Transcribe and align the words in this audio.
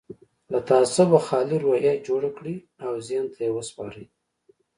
له 0.51 0.59
تعصبه 0.69 1.19
خالي 1.27 1.57
روحيه 1.65 1.93
جوړه 2.07 2.29
کړئ 2.37 2.57
او 2.85 2.91
ذهن 3.07 3.25
ته 3.33 3.39
يې 3.45 3.51
وسپارئ. 3.53 4.05